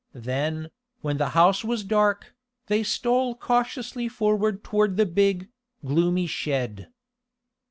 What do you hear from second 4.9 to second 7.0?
the big, gloomy shed.